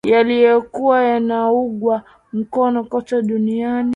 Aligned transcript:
yaliyokuwa 0.07 1.03
yanaungwa 1.03 2.03
mkono 2.33 2.83
kote 2.83 3.21
duniani 3.21 3.89